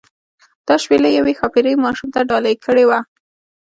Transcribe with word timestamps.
دا 0.67 0.75
شپیلۍ 0.83 1.11
یوې 1.19 1.33
ښاپیرۍ 1.39 1.73
ماشوم 1.83 2.09
ته 2.15 2.19
ډالۍ 2.29 2.55
کړې 2.65 2.85
وه. 2.89 2.99